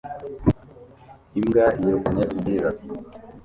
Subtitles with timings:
[1.39, 2.69] Imbwa yirukanye umupira